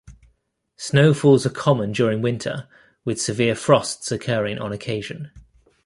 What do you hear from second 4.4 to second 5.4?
on occasion.